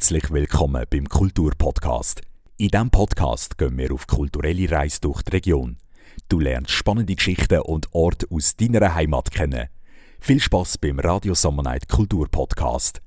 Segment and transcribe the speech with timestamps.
[0.00, 2.22] Herzlich willkommen beim Kulturpodcast.
[2.56, 5.76] In diesem Podcast gehen wir auf kulturelle Reise durch die Region.
[6.30, 9.68] Du lernst spannende Geschichten und Orte aus deiner Heimat kennen.
[10.18, 13.02] Viel Spaß beim Radio Summer Night Kulturpodcast.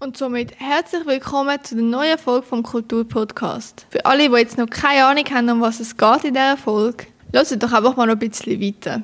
[0.00, 3.86] Und somit herzlich willkommen zu der neuen Folge vom Kulturpodcast.
[3.90, 7.06] Für alle, die jetzt noch keine Ahnung haben, um was es geht in dieser Folge,
[7.32, 9.02] hört doch einfach mal noch ein bisschen weiter.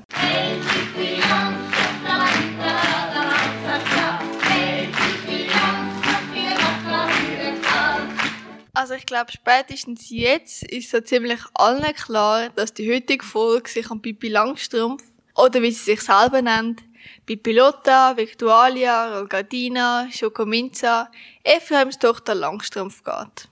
[8.74, 13.90] Also ich glaube, spätestens jetzt ist so ziemlich allen klar, dass die heutige Folge sich
[13.90, 15.02] an Pippi Langstrumpf
[15.34, 16.82] oder wie sie sich selber nennt,
[17.24, 21.10] Pipilotta, Victualia, Rogadina, Schokominza,
[21.42, 23.48] Ephraims Tochter Langstrumpf geht.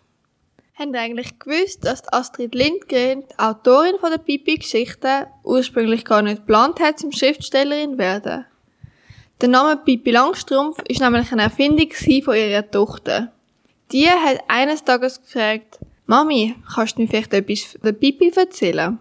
[0.76, 6.38] Haben ihr eigentlich gewusst, dass Astrid Lindgren, die Autorin von der Pipi-Geschichte, ursprünglich gar nicht
[6.38, 8.44] geplant hat, zum Schriftstellerin werden?
[9.40, 11.92] Der Name Pipi Langstrumpf ist nämlich eine Erfindung
[12.24, 13.32] von ihrer Tochter.
[13.92, 18.98] Die hat eines Tages gefragt, Mami, kannst du mir vielleicht etwas von der Pipi erzählen?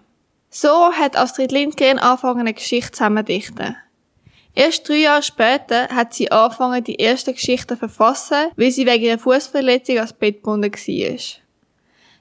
[0.51, 3.75] So hat Astrid Lindgren angefangen, eine Geschichte zusammendichten.
[4.53, 9.05] Erst drei Jahre später hat sie angefangen, die ersten Geschichten zu verfassen, weil sie wegen
[9.05, 11.42] ihrer Fußverletzung als Bett gebunden war.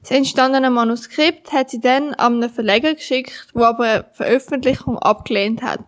[0.03, 5.63] Das entstandene Manuskript hat sie dann an einen Verleger geschickt, wo aber eine Veröffentlichung abgelehnt
[5.63, 5.81] hat.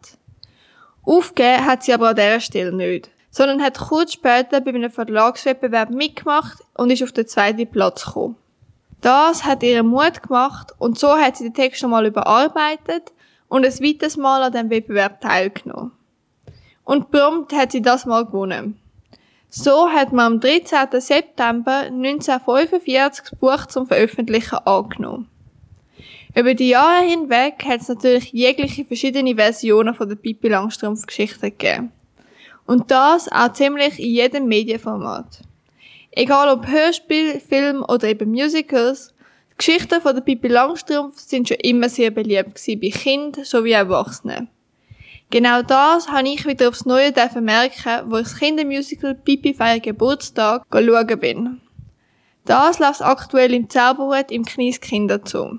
[1.03, 5.91] Aufgegeben hat sie aber an dieser Stelle nicht, sondern hat kurz später bei einem Verlagswettbewerb
[5.91, 8.37] mitgemacht und ist auf den zweiten Platz gekommen.
[9.01, 13.13] Das hat ihr Mut gemacht und so hat sie den Text nochmal überarbeitet
[13.49, 15.93] und ein weiteres Mal an dem Wettbewerb teilgenommen.
[16.85, 18.81] Und prompt hat sie das mal gewonnen.
[19.57, 21.01] So hat man am 13.
[21.01, 25.29] September 1945 das Buch zum Veröffentlichen angenommen.
[26.35, 31.53] Über die Jahre hinweg hat es natürlich jegliche verschiedene Versionen von der Pippi Langstrumpf Geschichte
[31.53, 31.93] gegeben.
[32.67, 35.43] Und das auch ziemlich in jedem Medienformat.
[36.11, 39.15] Egal ob Hörspiel, Film oder eben Musicals,
[39.53, 43.71] die Geschichten von der Pippi Langstrumpf sind schon immer sehr beliebt gewesen bei Kindern sowie
[43.71, 44.49] Erwachsenen.
[45.31, 50.65] Genau das habe ich wieder aufs Neue merken, wo ich das Kindermusical Pipi feier Geburtstag
[50.73, 51.61] schauen bin.
[52.45, 55.59] Das läuft aktuell im Zauberhut im Knies Kinderzoo.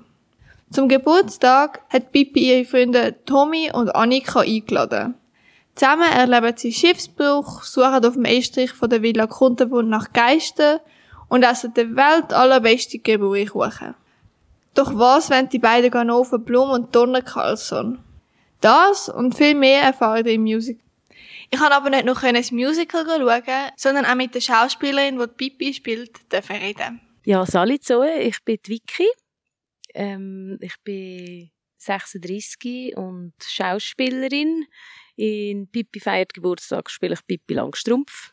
[0.70, 5.14] Zum Geburtstag hat Pipi ihre Freunde Tommy und Annika eingeladen.
[5.74, 10.80] Zusammen erleben sie Schiffsbruch, suchen auf dem Estrich von der Villa Kunterbund nach Geistern
[11.28, 13.94] und essen den Welt allerbeste Geburtkuchen.
[14.74, 17.98] Doch was, wenn die beiden Ganoven Blum und Donner Carlson?
[18.60, 20.82] Das und viel mehr erfahren im Musical.
[21.50, 25.50] Ich kann aber nicht nur das Musical schauen, sondern auch mit der Schauspielerin, die, die
[25.50, 27.00] Pippi spielt, reden.
[27.24, 29.08] Ja, salut Zoe, ich bin Vicky.
[29.94, 34.66] Ähm, ich bin 36 und Schauspielerin.
[35.16, 38.32] In Pippi feiert Geburtstag spiele ich Pippi Langstrumpf.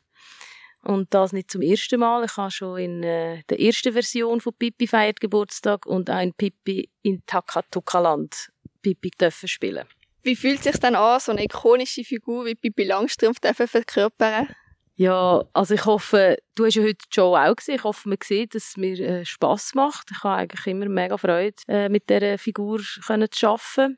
[0.83, 2.25] Und das nicht zum ersten Mal.
[2.25, 6.33] Ich habe schon in äh, der ersten Version von Pippi feiert Geburtstag und auch in
[6.33, 8.51] Pippi in Takatukaland
[8.81, 9.87] Pippi dürfen spielen.
[10.23, 14.47] Wie fühlt es sich dann an, so eine ikonische Figur wie Pippi Langstrumpf zu verkörpern?
[14.95, 17.75] Ja, also ich hoffe, du hast ja heute die Show auch gesehen.
[17.75, 20.11] Ich hoffe, man sieht, dass es mir äh, Spass macht.
[20.11, 23.97] Ich habe eigentlich immer mega Freude, äh, mit dieser Figur können zu arbeiten.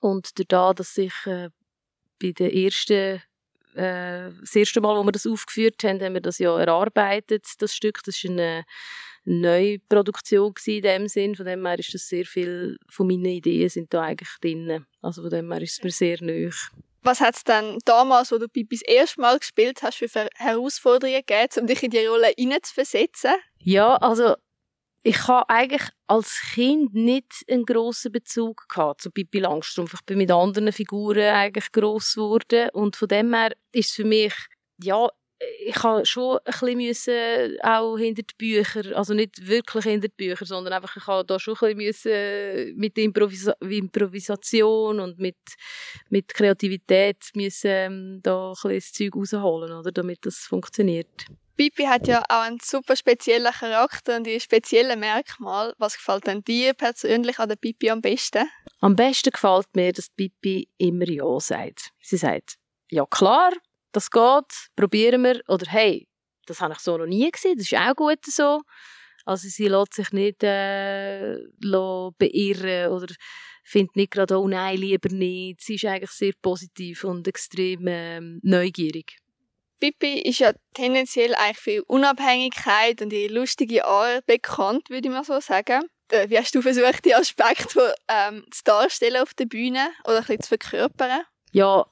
[0.00, 1.50] Und dadurch, dass ich äh,
[2.20, 3.22] bei der ersten
[3.74, 7.74] äh, das erste Mal, wo wir das aufgeführt haben, haben wir das ja erarbeitet, das
[7.74, 8.02] Stück.
[8.04, 8.24] Das ist
[9.26, 11.34] eine Neuproduktion in dem Sinn.
[11.34, 14.84] Von dem her ist das sehr viel von meinen Ideen sind da eigentlich drin.
[15.00, 16.50] Also von dem her ist es mir sehr neu.
[17.02, 21.22] Was hat es dann damals, wo du Pippi das erste Mal gespielt hast, für Herausforderungen
[21.26, 23.32] gegeben, um dich in die Rolle hineinzuversetzen?
[23.58, 24.36] Ja, also
[25.02, 29.94] ich habe eigentlich als Kind nicht einen grossen Bezug gehabt zu Pippi Langstrumpf.
[29.94, 34.04] Ich bin mit anderen Figuren eigentlich gross geworden und von dem her ist es für
[34.04, 34.34] mich
[34.80, 35.08] ja
[35.64, 40.28] ich habe schon ein bisschen müssen, auch hinter die Bücher, also nicht wirklich hinter die
[40.28, 45.36] Bücher, sondern einfach, ich habe da schon ein bisschen müssen, mit Improvisa Improvisation und mit,
[46.10, 51.26] mit Kreativität müssen, ähm, da ein bisschen das Zeug rausholen, oder, damit das funktioniert.
[51.56, 55.74] Pipi hat ja auch einen super speziellen Charakter und ein spezielles Merkmal.
[55.78, 58.48] Was gefällt denn dir persönlich an der Pipi am besten?
[58.80, 61.90] Am besten gefällt mir, dass Pipi immer Ja sagt.
[62.00, 62.56] Sie sagt,
[62.90, 63.52] ja klar,
[63.92, 65.40] das geht, probieren wir.
[65.48, 66.08] Oder hey,
[66.46, 68.60] das habe ich so noch nie gesehen, das ist auch gut so.
[69.24, 73.14] Also sie lässt sich nicht äh, beirren oder
[73.64, 75.60] findet nicht gerade, oh nein, lieber nicht.
[75.60, 79.18] Sie ist eigentlich sehr positiv und extrem ähm, neugierig.
[79.78, 85.24] Pippi ist ja tendenziell eigentlich für Unabhängigkeit und ihre lustige Art bekannt, würde ich mal
[85.24, 85.82] so sagen.
[86.10, 90.24] äh, wie hast du versucht, die Aspekte ähm, zu darstellen auf der Bühne oder ein
[90.24, 91.22] bisschen zu verkörpern?
[91.52, 91.86] Ja,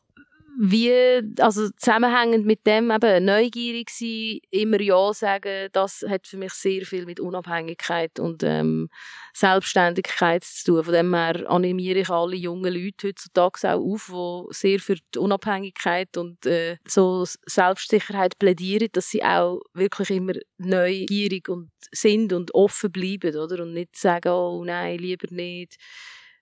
[0.63, 6.53] wie, also zusammenhängend mit dem eben neugierig sein, immer Ja sagen, das hat für mich
[6.53, 8.91] sehr viel mit Unabhängigkeit und ähm,
[9.33, 10.85] Selbstständigkeit zu tun.
[10.85, 14.11] Von dem her animiere ich alle jungen Leute heutzutage auch auf,
[14.51, 20.35] die sehr für die Unabhängigkeit und äh, so Selbstsicherheit plädieren, dass sie auch wirklich immer
[20.59, 23.63] neugierig und sind und offen bleiben, oder?
[23.63, 25.79] Und nicht sagen, oh nein, lieber nicht,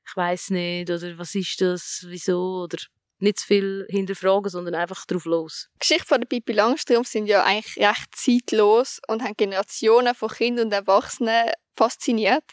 [0.08, 2.78] ich weiß nicht, oder was ist das, wieso, oder
[3.20, 5.68] nicht zu viel hinterfragen, sondern einfach drauf los.
[5.74, 10.28] Die Geschichten von der Pippi Langstrumpf sind ja eigentlich recht zeitlos und haben Generationen von
[10.28, 12.44] Kindern und Erwachsenen fasziniert.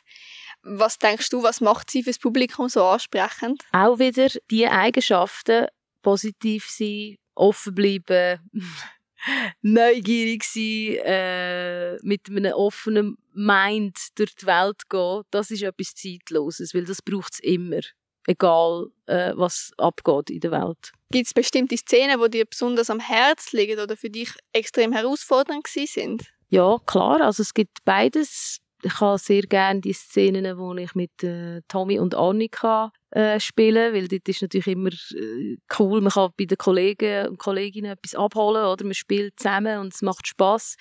[0.64, 3.64] Was denkst du, was macht sie für das Publikum so ansprechend?
[3.72, 5.68] Auch wieder die Eigenschaften,
[6.02, 8.40] positiv sein, offen bleiben,
[9.62, 16.74] neugierig sein, äh, mit einem offenen Mind durch die Welt gehen, das ist etwas Zeitloses,
[16.74, 17.82] weil das braucht es immer
[18.28, 20.92] egal äh, was abgeht in der Welt.
[21.12, 25.68] Gibt es bestimmte Szenen, die dir besonders am Herz liegen oder für dich extrem herausfordernd
[25.68, 26.24] sind?
[26.50, 27.22] Ja, klar.
[27.22, 28.60] Also es gibt beides.
[28.84, 33.94] Ich habe sehr gerne die Szenen, wo ich mit äh, Tommy und Annika äh, spiele,
[33.94, 36.02] weil dort ist natürlich immer äh, cool.
[36.02, 40.02] Man kann bei den Kollegen und Kolleginnen etwas abholen oder man spielt zusammen und es
[40.02, 40.76] macht Spaß.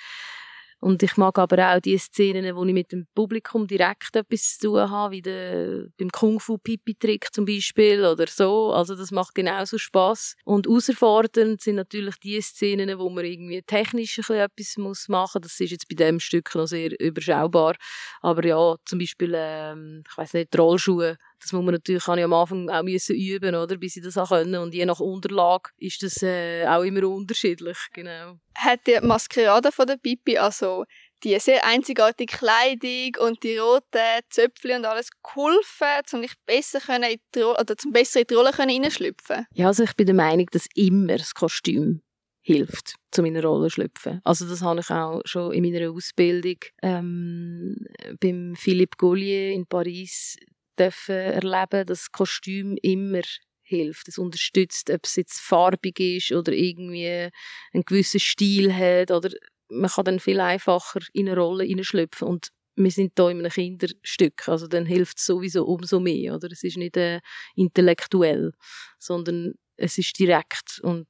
[0.84, 4.68] Und ich mag aber auch die Szenen, wo ich mit dem Publikum direkt etwas zu
[4.68, 8.70] tun habe, wie der, beim Kung Fu Pipi Trick zum Beispiel oder so.
[8.70, 10.36] Also das macht genauso Spaß.
[10.44, 15.40] Und herausfordernd sind natürlich die Szenen, wo man irgendwie technisch ein etwas muss machen.
[15.40, 17.76] Das ist jetzt bei dem Stück noch sehr überschaubar.
[18.20, 22.24] Aber ja, zum Beispiel, ähm, ich weiß nicht, Rollschuhe das muss man natürlich kann ich
[22.24, 24.56] am Anfang auch müssen üben, oder, bis ich das auch können.
[24.56, 28.38] Und je nach Unterlage ist das äh, auch immer unterschiedlich, genau.
[28.54, 30.84] Hat die Maskerade von der Pipi, also
[31.22, 37.10] die sehr einzigartige Kleidung und die roten Zöpfchen und alles geholfen, um dich besser können
[37.12, 39.46] in die Rolle, oder zum besser in die Rolle hineinschlüpfen?
[39.52, 42.02] Ja, also ich bin der Meinung, dass immer das Kostüm
[42.40, 44.20] hilft, zu meiner Rolle zu schlüpfen.
[44.24, 47.76] Also das habe ich auch schon in meiner Ausbildung ähm,
[48.20, 50.36] beim Philippe Gaulier in Paris
[50.78, 53.22] dürfen erleben, dass das Kostüm immer
[53.62, 54.08] hilft.
[54.08, 57.30] Es unterstützt, ob es jetzt farbig ist oder irgendwie
[57.72, 59.30] einen gewissen Stil hat oder
[59.68, 63.50] man kann dann viel einfacher in eine Rolle hineinschlüpfen und wir sind hier in einem
[63.50, 66.48] Kinderstück, also dann hilft es sowieso umso mehr, oder?
[66.50, 67.20] Es ist nicht äh,
[67.54, 68.52] intellektuell,
[68.98, 71.06] sondern es ist direkt und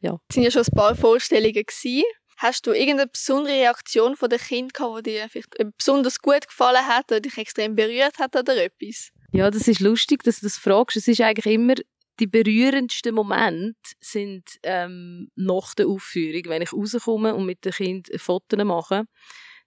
[0.00, 0.20] ja.
[0.28, 2.04] Es sind ja schon ein paar Vorstellungen gewesen.
[2.38, 6.86] Hast du irgendeine besondere Reaktion von den Kindern gehabt, die dir vielleicht besonders gut gefallen
[6.86, 9.10] hat oder dich extrem berührt hat oder etwas?
[9.32, 10.96] Ja, das ist lustig, dass du das fragst.
[10.96, 11.74] Es ist eigentlich immer
[12.20, 18.18] die berührendsten Momente sind ähm, nach der Aufführung, wenn ich rauskomme und mit den Kindern
[18.18, 19.04] Fotos mache.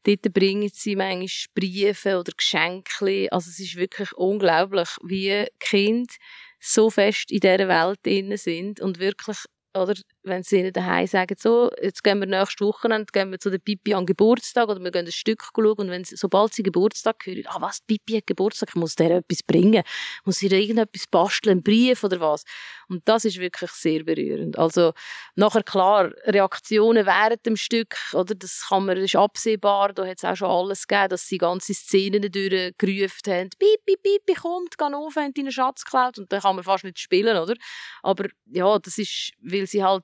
[0.03, 3.27] Dort bringen sie manchmal Briefe oder Geschenke.
[3.31, 6.11] Also es ist wirklich unglaublich, wie Kinder
[6.59, 9.37] so fest in dieser Welt drin sind und wirklich
[9.73, 13.49] oder wenn sie ihnen daheim sagen, so, jetzt gehen wir nächste Woche gehen wir zu
[13.49, 16.63] der Pipi an Geburtstag oder wir gehen ein Stück schauen und wenn sie, sobald sie
[16.63, 19.83] Geburtstag hören, ah was, Pipi hat Geburtstag, ich muss der etwas bringen,
[20.23, 22.43] muss ihr irgendetwas basteln, einen Brief oder was.
[22.87, 24.57] Und das ist wirklich sehr berührend.
[24.59, 24.93] Also
[25.35, 30.17] nachher klar, Reaktionen während dem Stück, oder, das kann man, das ist absehbar, da hat
[30.17, 34.83] es auch schon alles gegeben, dass sie ganze Szenen durchgerufen haben, Pipi, Pipi, kommt, geh
[34.83, 37.55] auf, haben deinen Schatz geklaut und dann kann man fast nicht spielen, oder?
[38.03, 40.03] Aber ja, das ist, weil sie halt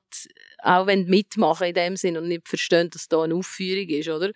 [0.64, 4.32] auch mitmachen in dem Sinn und nicht verstehen, dass da eine Aufführung ist, oder?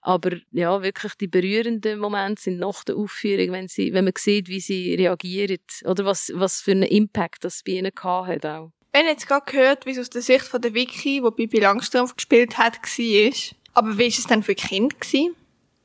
[0.00, 4.48] Aber ja, wirklich die berührenden Momente sind nach der Aufführung, wenn, sie, wenn man sieht,
[4.48, 8.70] wie sie reagieren oder was, was für einen Impact das bei ihnen hat auch.
[8.92, 12.14] Wir jetzt gerade gehört, wie es aus der Sicht von der Vicky, die Bibi Langstrumpf
[12.14, 13.56] gespielt hat, war.
[13.74, 14.96] Aber wie war es denn für Kinder?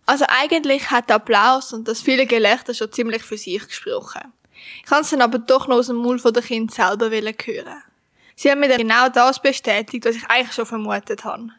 [0.05, 4.31] Also eigentlich hat der Applaus und das viele Gelächter schon ziemlich für sich gesprochen.
[4.77, 7.83] Ich kann es dann aber doch noch aus dem Mund der Kind selber hören.
[8.41, 11.49] Sie haben mir dann genau das bestätigt, was ich eigentlich schon vermutet habe.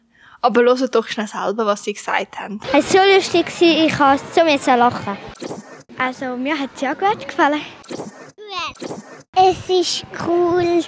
[0.41, 2.59] Aber hört doch schnell selber, was sie gesagt haben.
[2.73, 5.17] Es war so lustig, ich kann so mit lachen.
[5.97, 7.61] Also, mir hat es ja gut gefallen.
[9.33, 10.83] Es ist cool.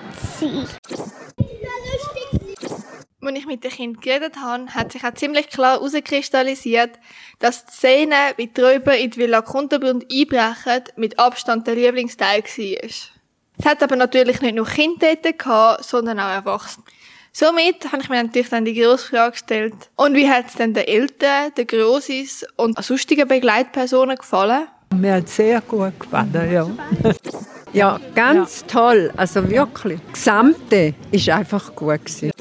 [3.22, 7.00] Als ich mit den Kindern geredet habe, hat sich auch ziemlich klar herauskristallisiert,
[7.40, 12.44] dass die Szene, wie die Räuber in die Villa Kunterbrunn einbrechen, mit Abstand der Lieblingsteil
[12.44, 13.15] war.
[13.58, 16.84] Es hat aber natürlich nicht nur Kinder dort gehabt, sondern auch Erwachsene.
[17.32, 20.74] Somit habe ich mir natürlich dann die grosse Frage gestellt, und wie hat es denn
[20.74, 24.68] den Eltern, den Grossis und sonstigen Begleitpersonen gefallen?
[24.96, 26.70] Mir hat es sehr gut gefallen, ja.
[27.74, 28.68] ja, ganz ja.
[28.68, 30.00] toll, also wirklich.
[30.12, 32.06] Das Gesamte war einfach gut.
[32.06, 32.32] Gewesen.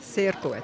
[0.00, 0.62] Sehr gut.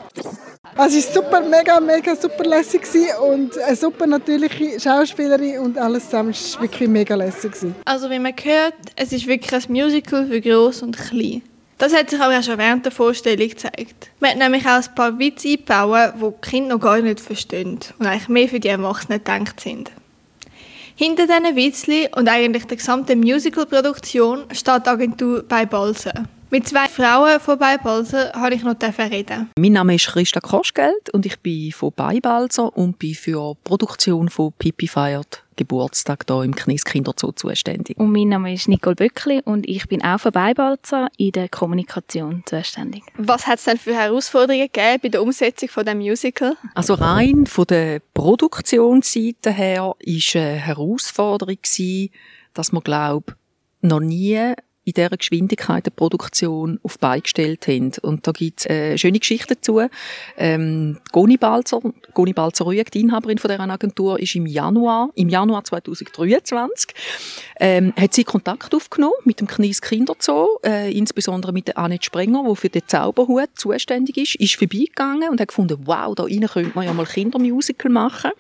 [0.79, 2.83] Also es war super, mega, mega super lässig
[3.21, 7.53] und eine super natürliche Schauspielerin und alles zusammen war wirklich mega lässig.
[7.85, 11.43] Also wie man hört, es ist wirklich ein Musical für gross und klein.
[11.79, 14.11] Das hat sich aber auch schon während der Vorstellung gezeigt.
[14.21, 17.81] Man hat nämlich auch ein paar Witze eingebaut, die die Kinder noch gar nicht verstehen
[17.99, 19.91] und eigentlich mehr für die Erwachsenen gedacht sind.
[20.95, 26.29] Hinter diesen Witzli und eigentlich der gesamten Musical-Produktion steht die Agentur bei Balsen.
[26.51, 29.51] Mit zwei Frauen von Beibalser habe ich noch reden.
[29.59, 34.31] Mein Name ist Christa Koschgeld und ich bin von Beibalser und bin für die Produktion
[34.31, 37.99] von Pipi feiert Geburtstag hier im Knies Kinderzoo zuständig.
[37.99, 42.43] Und mein Name ist Nicole Böckli und ich bin auch von Beibalzer in der Kommunikation
[42.47, 43.03] zuständig.
[43.19, 46.57] Was hat es denn für Herausforderungen gegeben bei der Umsetzung von dem Musical?
[46.75, 52.11] Also rein von der Produktionsseite her ist eine Herausforderung gewesen,
[52.55, 53.35] dass man glaube
[53.83, 54.55] noch nie
[54.89, 57.93] in dieser Geschwindigkeit der Produktion auf Beine gestellt haben.
[58.01, 59.83] Und da gibt es äh, schöne Geschichte dazu.
[60.39, 61.81] Ähm, Goni Balzer,
[62.15, 66.95] Goni Balzer Rüeg, die Inhaberin von dieser Agentur, ist im Januar, im Januar 2023,
[67.61, 72.45] ähm, hat sie Kontakt aufgenommen mit dem Knies Kinderzoo, äh, insbesondere mit der Annette Sprenger,
[72.49, 76.73] die für den Zauberhut zuständig ist, ist vorbeigegangen und hat gefunden, wow, da rein könnte
[76.75, 78.31] man ja mal Kindermusical machen.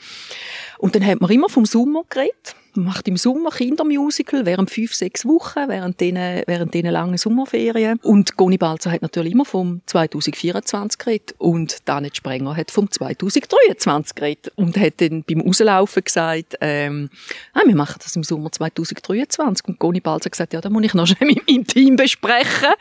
[0.79, 2.57] Und dann hat man immer vom Sommer geredet.
[2.75, 7.99] Macht im Sommer Kindermusical während fünf, sechs Wochen, während diesen, während diesen langen Sommerferien.
[8.03, 14.15] Und Goni Balzer hat natürlich immer vom 2024 geredet und Danet Sprenger hat vom 2023
[14.15, 17.11] geredet und hat dann beim Auslaufen gesagt, ähm,
[17.55, 19.67] ah, wir machen das im Sommer 2023.
[19.67, 22.75] Und Goni Balzer hat gesagt, ja, da muss ich noch schnell mit meinem Team besprechen.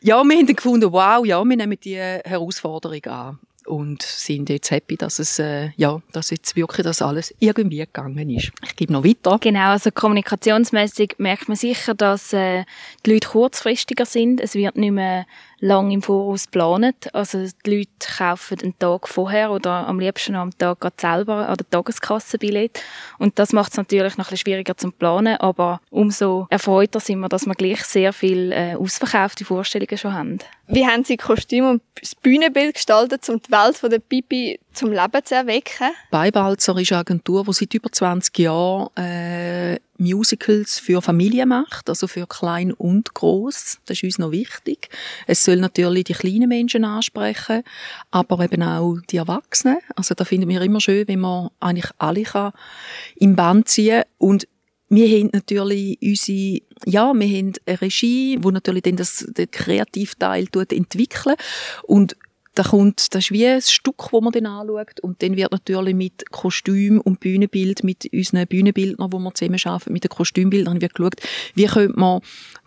[0.00, 4.70] Ja, wir haben dann gefunden, wow, ja, wir nehmen die Herausforderung an und sind jetzt
[4.70, 8.50] happy, dass es äh, ja, dass jetzt wirklich das alles irgendwie gegangen ist.
[8.64, 9.38] Ich gebe noch weiter.
[9.40, 12.64] Genau, also kommunikationsmäßig merkt man sicher, dass äh,
[13.04, 14.40] die Leute kurzfristiger sind.
[14.40, 15.26] Es wird nicht mehr
[15.60, 17.14] lang im Voraus geplant.
[17.14, 21.68] Also die Leute kaufen einen Tag vorher oder am liebsten am Tag selber an der
[21.68, 22.80] Tageskasse Billett.
[23.18, 27.28] Und das macht es natürlich noch ein schwieriger zum Planen, aber umso erfreuter sind wir,
[27.28, 30.38] dass wir gleich sehr viel äh, ausverkaufte Vorstellungen schon haben.
[30.66, 34.92] Wie haben Sie Kostüm und das Bühnenbild gestaltet, um die Welt von der Pipi zum
[34.92, 35.90] Leben zu erwecken?
[36.10, 42.06] Beibalzer ist eine Agentur, die seit über 20 Jahren äh, Musicals für Familien macht, also
[42.06, 43.80] für klein und groß.
[43.86, 44.88] Das ist uns noch wichtig.
[45.26, 47.64] Es soll natürlich die kleinen Menschen ansprechen,
[48.12, 49.78] aber eben auch die Erwachsenen.
[49.96, 52.52] Also da finden wir immer schön, wenn man eigentlich alle kann
[53.16, 54.46] im Band ziehen und
[54.90, 60.46] wir haben natürlich unsere, ja, wir haben eine Regie, wo natürlich dann das, den Kreativteil
[60.54, 61.36] entwickeln
[61.82, 62.16] und
[62.58, 65.94] da kommt, das ist wie ein Stück, wo man dann anschaut und dann wird natürlich
[65.94, 70.94] mit Kostüm und Bühnenbild, mit unseren Bühnenbildnern, wo wir zusammen arbeiten, mit den Kostümbildern wird
[70.94, 71.14] geschaut,
[71.54, 72.20] wie könnte man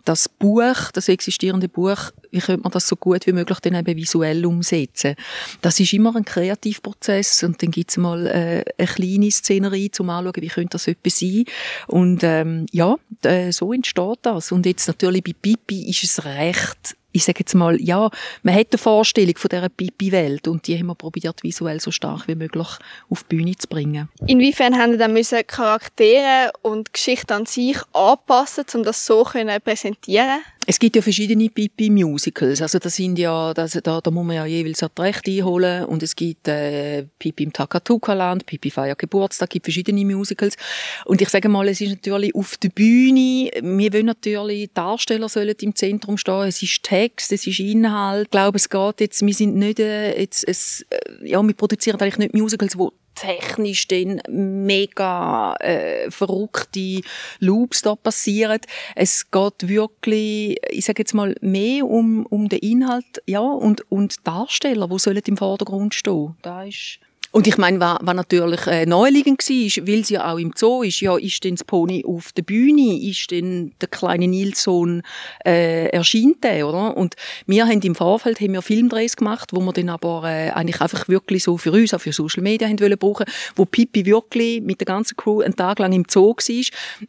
[0.06, 3.96] das Buch, das existierende Buch, wie könnte man das so gut wie möglich dann eben
[3.96, 5.14] visuell umsetzen.
[5.60, 10.42] Das ist immer ein Kreativprozess und dann gibt's mal äh, eine kleine Szenerie zum Anschauen,
[10.42, 11.44] wie könnte das etwas sein.
[11.86, 14.52] Und ähm, ja, äh, so entsteht das.
[14.52, 18.10] Und jetzt natürlich bei Pipi ist es recht ich sage jetzt mal, ja,
[18.42, 22.26] man hat eine Vorstellung von dieser Pipi-Welt und die haben wir probiert, visuell so stark
[22.26, 22.68] wie möglich
[23.10, 24.08] auf die Bühne zu bringen.
[24.26, 29.60] Inwiefern haben Sie dann müssen Charaktere und Geschichte an sich anpassen, um das so zu
[29.64, 32.62] präsentieren es gibt ja verschiedene Pipi-Musicals.
[32.62, 35.84] Also das sind ja, das, da, da muss man ja jeweils die Rechte einholen.
[35.86, 40.56] Und es gibt äh, Pipi im Takatuka-Land, Pipi feiert Geburtstag, gibt verschiedene Musicals.
[41.04, 45.54] Und ich sage mal, es ist natürlich auf der Bühne, wir wollen natürlich, Darsteller sollen
[45.60, 48.26] im Zentrum stehen, es ist Text, es ist Inhalt.
[48.26, 52.00] Ich glaube, es geht jetzt, wir sind nicht, äh, jetzt, es, äh, ja, wir produzieren
[52.00, 57.00] eigentlich nicht Musicals, wo technisch dann mega äh, verrückte
[57.40, 58.60] Loops da passieren.
[58.94, 64.26] Es geht wirklich, ich sage jetzt mal, mehr um, um den Inhalt ja, und, und
[64.26, 66.36] Darsteller, die sollen im Vordergrund stehen.
[66.42, 66.98] Da ist
[67.32, 70.82] und ich meine, was, was natürlich äh, naheliegend war, weil sie ja auch im Zoo
[70.82, 75.02] ist, ja, ist denn das Pony auf der Bühne, ist denn der kleine Nilsson
[75.44, 76.94] äh, erscheint der, oder?
[76.94, 77.14] Und
[77.46, 81.08] wir haben im Vorfeld haben wir Filmdrehs gemacht, wo wir dann aber äh, eigentlich einfach
[81.08, 83.24] wirklich so für uns, auch für Social Media haben wollen brauchen,
[83.56, 86.64] wo Pippi wirklich mit der ganzen Crew einen Tag lang im Zoo war.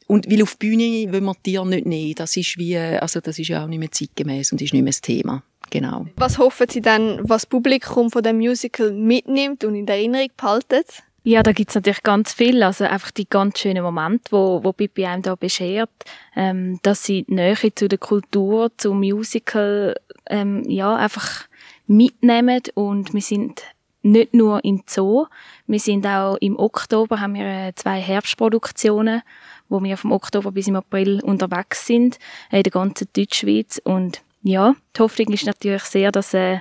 [0.08, 2.16] Und weil auf der Bühne wollen wir Tiere nicht nehmen.
[2.16, 4.92] Das ist wie, also das ist ja auch nicht mehr zeitgemäß und ist nicht mehr
[4.92, 5.44] das Thema.
[5.70, 6.06] Genau.
[6.16, 10.30] Was hoffen Sie dann, was das Publikum von dem Musical mitnimmt und in der Erinnerung
[10.38, 11.04] behaltet?
[11.26, 12.62] Ja, da gibt's natürlich ganz viel.
[12.64, 15.90] Also einfach die ganz schönen Momente, wo, wo Pippi einem da beschert,
[16.36, 19.96] ähm, dass sie Nähe zu der Kultur, zum Musical,
[20.30, 21.48] ähm, ja, einfach
[21.88, 23.64] mitnehmen und wir sind
[24.02, 25.28] nicht nur im Zoo,
[25.66, 29.22] wir sind auch im Oktober, haben wir äh, zwei Herbstproduktionen,
[29.70, 32.20] wo wir vom Oktober bis im April unterwegs sind,
[32.52, 36.60] in der ganzen Deutschschweiz und ja, die Hoffnung ist natürlich sehr, dass, äh,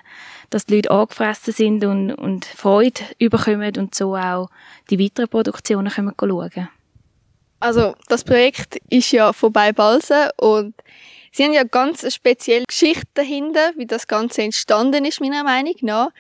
[0.51, 4.49] dass die Leute angefressen sind und, und Freude überkommen und so auch
[4.91, 6.69] die weiteren Produktionen können schauen
[7.61, 10.75] Also, das Projekt ist ja vorbei Balsen und
[11.35, 16.11] Sie haben ja ganz spezielle Geschichte dahinter, wie das Ganze entstanden ist, meiner Meinung nach.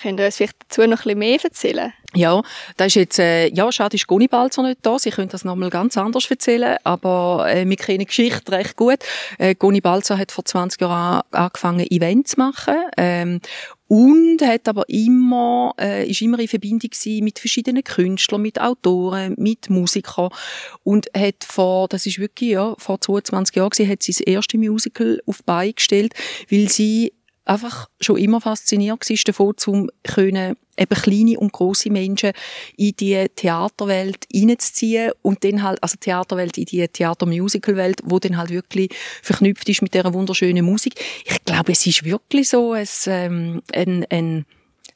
[0.00, 1.92] Könnt ihr uns vielleicht dazu noch ein bisschen mehr erzählen?
[2.14, 2.42] Ja,
[2.76, 4.98] das ist jetzt, äh, ja, schade ist Goni Balzer nicht da.
[4.98, 8.98] Sie können das nochmal ganz anders erzählen, aber äh, wir kennen die Geschichte recht gut.
[9.38, 12.74] Äh, Goni Balzer hat vor 20 Jahren angefangen, Events zu machen.
[12.96, 13.40] Ähm,
[13.88, 19.68] und hat aber immer, äh, ist immer in Verbindung mit verschiedenen Künstlern, mit Autoren, mit
[19.68, 20.30] Musikern
[20.82, 24.56] und hat vor, das ist wirklich, ja, vor 22 Jahren gewesen, hat sie das erste
[24.56, 26.14] Musical auf die Beine gestellt,
[26.50, 27.12] weil sie
[27.44, 32.32] einfach schon immer fasziniert war davon, um können eben kleine und große Menschen
[32.76, 38.50] in die Theaterwelt hineinzuziehen und dann halt, also Theaterwelt in die Theater-Musical-Welt, wo dann halt
[38.50, 38.90] wirklich
[39.22, 40.94] verknüpft ist mit dieser wunderschönen Musik.
[41.24, 44.46] Ich glaube, es ist wirklich so ein, ähm, ein, ein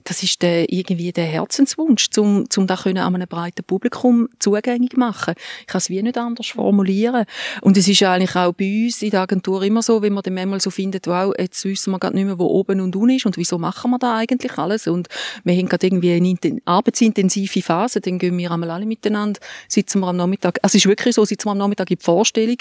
[0.07, 4.97] das ist der, irgendwie der Herzenswunsch, um, um das können an einem breiten Publikum zugänglich
[4.97, 5.35] machen.
[5.61, 7.25] Ich kann es wie nicht anders formulieren.
[7.61, 10.35] Und es ist eigentlich auch bei uns in der Agentur immer so, wenn man dann
[10.35, 13.27] manchmal so findet, wow, jetzt wissen wir gerade nicht mehr, wo oben und unten ist
[13.27, 14.87] und wieso machen wir da eigentlich alles?
[14.87, 15.09] Und
[15.45, 20.09] wir haben gerade irgendwie eine arbeitsintensive Phase, dann gehen wir einmal alle miteinander, sitzen wir
[20.09, 22.57] am Nachmittag, also es ist wirklich so, sitzen wir am Nachmittag in die Vorstellung,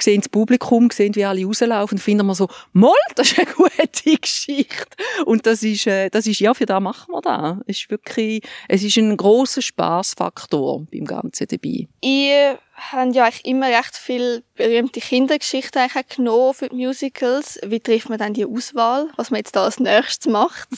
[0.00, 4.16] sehen das Publikum, sehen, wie alle rauslaufen finden wir so, moll, das ist eine gute
[4.18, 4.96] Geschichte.
[5.24, 7.60] Und das ist, äh, das ist ja für das machen wir da.
[7.66, 11.88] Es ist wirklich, es ist ein großer Spaßfaktor beim Ganzen dabei.
[12.00, 17.60] Ihr habt ja eigentlich immer recht viel berühmte Kindergeschichten genommen für die Musicals.
[17.64, 20.68] Wie trifft man dann die Auswahl, was man jetzt da als nächstes macht?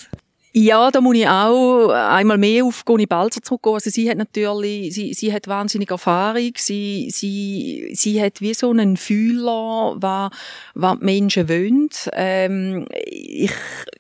[0.55, 3.75] Ja, da muss ich auch einmal mehr auf Goni Balzer zurückgehen.
[3.75, 6.53] Also sie hat natürlich, sie, sie hat wahnsinnig Erfahrung.
[6.57, 10.31] Sie, sie, sie hat wie so einen Fühler, was,
[10.75, 11.89] was die Menschen wollen.
[12.13, 13.53] Ähm, ich,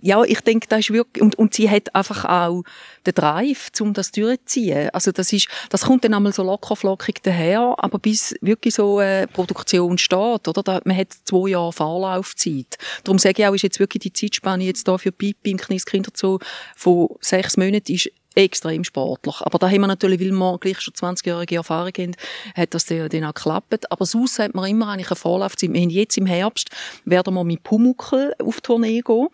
[0.02, 2.64] ja, ich denke, das ist wirklich, und, und sie hat einfach auch
[3.06, 4.90] den Drive, um das durchzuziehen.
[4.92, 8.98] Also das ist, das kommt dann einmal so locker flockig daher, aber bis wirklich so
[8.98, 10.62] eine Produktion steht, oder?
[10.62, 12.78] Da, man hat zwei Jahre Vorlaufzeit.
[13.04, 16.38] Darum sage ich auch, ist jetzt wirklich die Zeitspanne jetzt da für Pipi im Kinderzoo
[16.76, 19.40] von sechs Monaten ist extrem sportlich.
[19.40, 22.16] Aber da haben wir natürlich, weil wir gleich schon 20-jährige Erfahrung haben,
[22.54, 23.90] hat das dann auch geklappt.
[23.90, 25.72] Aber sonst hat man immer eigentlich eine Vorlaufzeit.
[25.72, 26.70] Wir haben jetzt im Herbst,
[27.04, 29.28] werden wir mit Pumuckl auf Tournee gehen.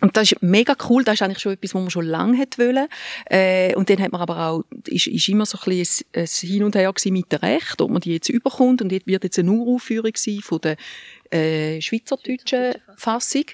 [0.00, 2.66] Und das ist mega cool, das ist eigentlich schon etwas, was man schon lange hätte
[2.66, 2.88] wollen.
[3.26, 6.26] Äh, und dann hat man aber auch, ist, ist immer so ein bisschen ein, ein
[6.26, 8.82] Hin und Her mit dem Recht, ob man die jetzt überkommt.
[8.82, 10.76] Und jetzt wird jetzt eine Uraufführung sein von der
[11.30, 13.44] äh, schweizerdeutschen Fassung.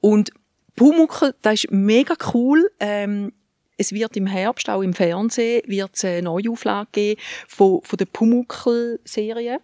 [0.00, 0.30] Und
[0.76, 2.70] Pumuckl, das ist mega cool.
[2.80, 3.32] Ähm,
[3.76, 8.06] es wird im Herbst, auch im Fernsehen, wird es eine Neuauflage geben von, von der
[8.06, 9.58] Pumuckl-Serie.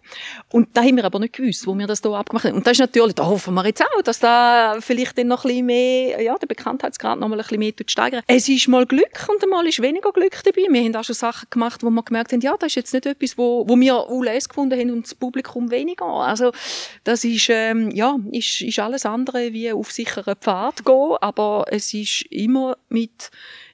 [0.49, 2.55] Und da haben wir aber nicht gewusst, wo wir das hier abgemacht haben.
[2.55, 5.49] Und das ist natürlich, da hoffen wir jetzt auch, dass da vielleicht dann noch ein
[5.49, 9.27] bisschen mehr, ja, der Bekanntheitsgrad noch mal ein bisschen mehr steigern Es ist mal Glück
[9.29, 10.67] und mal ist weniger Glück dabei.
[10.69, 13.05] Wir haben auch schon Sachen gemacht, wo wir gemerkt haben, ja, das ist jetzt nicht
[13.05, 16.05] etwas, wo, wo wir ULS gefunden haben und das Publikum weniger.
[16.05, 16.51] Also,
[17.03, 21.93] das ist, ähm, ja, ist, ist alles andere wie auf sicheren Pfad gehen, aber es
[21.93, 23.31] ist immer mit,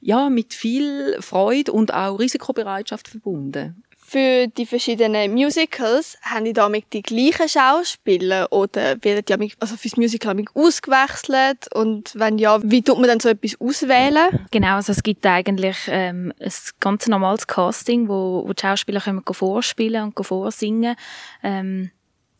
[0.07, 3.83] ja, mit viel Freude und auch Risikobereitschaft verbunden.
[3.97, 9.75] Für die verschiedenen Musicals haben die damit die gleichen Schauspieler oder werden die damit, also
[9.75, 14.47] fürs Musical damit ausgewechselt und wenn ja, wie tut man dann so etwas auswählen?
[14.49, 19.23] Genau, also es gibt eigentlich ähm, ein ganz normales Casting, wo, wo die Schauspieler können
[19.29, 20.95] vorspielen und vorsingen.
[21.43, 21.91] Ähm,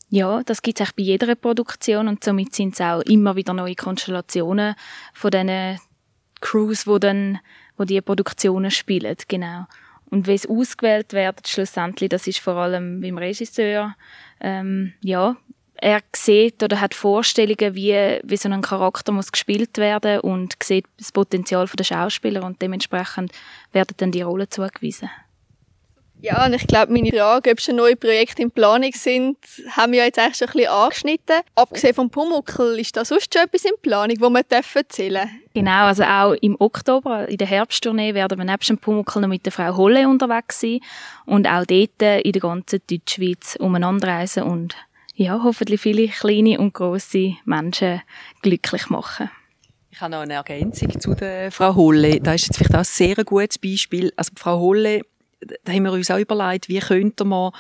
[0.10, 3.76] ja, das gibt es bei jeder Produktion und somit sind es auch immer wieder neue
[3.76, 4.76] Konstellationen
[5.14, 5.80] von diesen
[6.42, 7.40] Crews, wo dann
[7.78, 9.66] wo die Produktionen spielen, genau.
[10.10, 13.96] Und wie es ausgewählt wird, schlussendlich, das ist vor allem beim Regisseur,
[14.40, 15.36] ähm, ja,
[15.80, 20.86] er sieht oder hat Vorstellungen, wie, wie so ein Charakter muss gespielt werden und sieht
[20.98, 23.32] das Potenzial der Schauspieler und dementsprechend
[23.74, 25.10] werden dann die Rollen zugewiesen.
[26.20, 29.38] Ja, und ich glaube, meine Frage, ob schon neue Projekte in Planung sind,
[29.70, 31.36] haben wir jetzt eigentlich schon ein bisschen angeschnitten.
[31.56, 35.42] Abgesehen vom Pumuckl, ist da sonst schon etwas in Planung, wo wir erzählen dürfen?
[35.54, 39.46] Genau, also auch im Oktober, in der Herbsttournee, werden wir nebst dem Pumuckl noch mit
[39.46, 40.80] der Frau Holle unterwegs sein
[41.28, 44.76] und auch dort in der ganzen Deutschschweiz umeinander reisen und
[45.14, 48.02] ja, hoffentlich viele kleine und grosse Menschen
[48.42, 49.30] glücklich machen.
[49.92, 52.20] Ich habe noch eine Ergänzung zu der Frau Holle.
[52.20, 54.14] Da ist jetzt vielleicht auch ein sehr gutes Beispiel.
[54.16, 55.02] Also Frau Holle
[55.40, 57.52] da haben wir uns auch überlegt, wie könnte man,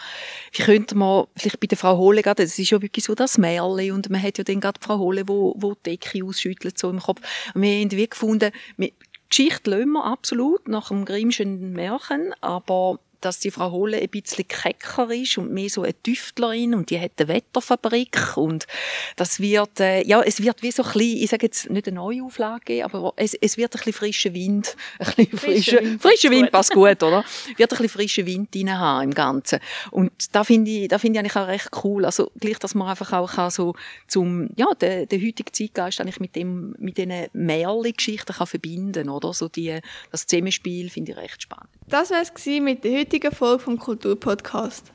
[0.51, 3.37] wie könnte man, vielleicht bei der Frau Hohle gerade, das ist ja wirklich so das
[3.37, 6.89] Märchen und man hat ja dann gerade Frau Hohle, wo, wo die Decke ausschüttelt, so
[6.89, 7.21] im Kopf.
[7.53, 8.91] Und wir haben wie gefunden, wir,
[9.29, 14.47] Geschichte lassen wir absolut nach dem Grimmschen Märchen, aber dass die Frau Holle ein bisschen
[14.47, 18.67] kecker ist und mehr so eine Tüftlerin und die hat eine Wetterfabrik und
[19.15, 21.95] das wird, äh, ja, es wird wie so ein bisschen, ich sage jetzt nicht eine
[21.95, 26.01] neue Auflage geben, aber es, es wird ein bisschen frischer Wind, ein bisschen frischer, Wind,
[26.01, 27.23] frischer Wind passt gut, oder?
[27.55, 29.59] Wird ein bisschen frischer Wind drin haben im Ganzen.
[29.91, 32.87] Und da finde ich, da finde ich eigentlich auch recht cool, also gleich, dass man
[32.87, 33.73] einfach auch kann so
[34.07, 39.33] zum, ja, der, der heutige Zeitgeist eigentlich mit dem, mit diesen Märchen-Geschichten kann verbinden, oder?
[39.33, 39.79] So die,
[40.11, 41.69] das Zusammenspiel finde ich recht spannend.
[41.87, 44.91] Das war es mit der heutigen Folge vom Kulturpodcast.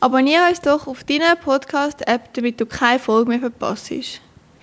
[0.00, 3.92] Abonniere uns doch auf deiner Podcast-App, damit du keine Folge mehr verpasst.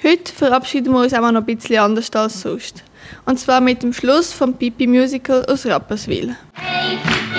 [0.04, 2.84] Heute verabschieden wir uns auch noch ein bisschen anders als sonst.
[3.26, 6.36] Und zwar mit dem Schluss vom Pipi Musical aus Rapperswil.
[6.54, 7.33] Hey.